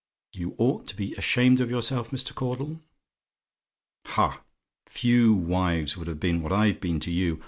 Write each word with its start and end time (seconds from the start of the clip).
You 0.33 0.55
ought 0.57 0.87
to 0.87 0.95
be 0.95 1.13
ashamed 1.13 1.61
of 1.61 1.69
yourself, 1.69 2.09
Mr. 2.09 2.33
Caudle. 2.33 2.79
Ha! 4.07 4.41
few 4.87 5.31
wives 5.35 5.95
would 5.95 6.07
have 6.07 6.19
been 6.19 6.41
what 6.41 6.51
I've 6.51 6.81
been 6.81 6.99
to 7.01 7.11
you. 7.11 7.39